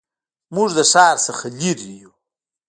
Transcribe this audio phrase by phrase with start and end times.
[0.55, 2.11] موږ د ښار څخه لرې یو